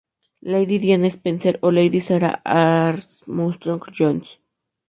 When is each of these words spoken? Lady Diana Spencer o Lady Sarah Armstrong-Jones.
Lady 0.51 0.75
Diana 0.79 1.07
Spencer 1.11 1.55
o 1.61 1.69
Lady 1.77 2.01
Sarah 2.07 2.41
Armstrong-Jones. 2.43 4.29